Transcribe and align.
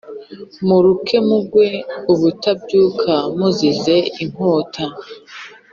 muruke 0.67 1.17
mugwe 1.27 1.67
ubutabyuka 2.13 3.13
muzize 3.37 3.95
inkota 4.21 4.85